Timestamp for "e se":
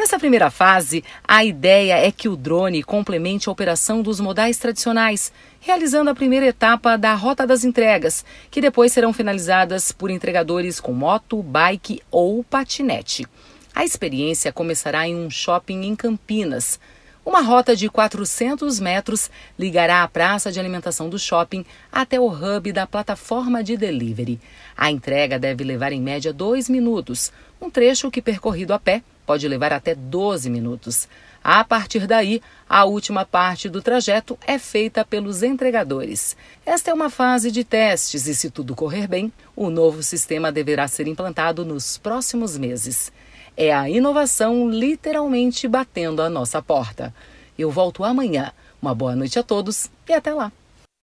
38.26-38.50